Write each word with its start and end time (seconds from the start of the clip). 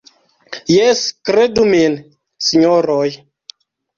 Jes, 0.75 1.01
kredu 1.29 1.65
min, 1.75 1.97
sinjoroj. 2.47 3.09